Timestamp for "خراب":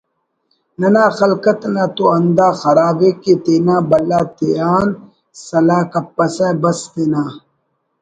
2.61-2.99